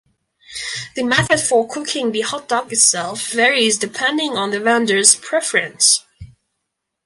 [0.95, 6.03] The method for cooking the hot dog itself varies depending on the vendor's preference.